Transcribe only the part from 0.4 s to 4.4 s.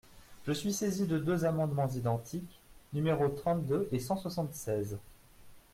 Je suis saisi de deux amendements identiques, numéros trente-deux et cent